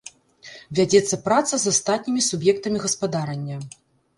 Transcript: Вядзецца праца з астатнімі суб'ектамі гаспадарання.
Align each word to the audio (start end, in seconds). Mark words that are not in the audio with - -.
Вядзецца 0.77 1.19
праца 1.27 1.53
з 1.65 1.73
астатнімі 1.75 2.25
суб'ектамі 2.29 2.77
гаспадарання. 2.87 3.57